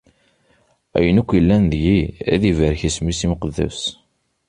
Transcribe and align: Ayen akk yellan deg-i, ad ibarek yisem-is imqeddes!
Ayen 0.97 1.19
akk 1.21 1.29
yellan 1.33 1.63
deg-i, 1.71 1.99
ad 2.33 2.41
ibarek 2.49 2.81
yisem-is 2.83 3.19
imqeddes! 3.25 3.79